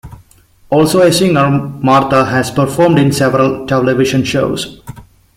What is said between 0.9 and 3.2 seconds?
a singer, Marta has performed in